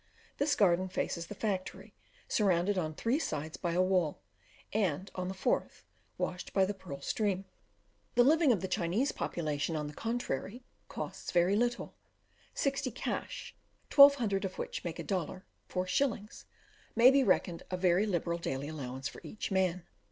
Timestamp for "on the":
5.13-5.35, 9.75-9.93